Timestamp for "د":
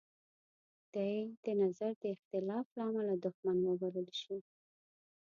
1.43-1.45, 2.03-2.05